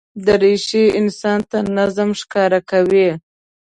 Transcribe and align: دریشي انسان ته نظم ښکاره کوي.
دریشي 0.25 0.83
انسان 0.99 1.39
ته 1.49 1.57
نظم 1.77 2.09
ښکاره 2.21 2.59
کوي. 2.69 3.09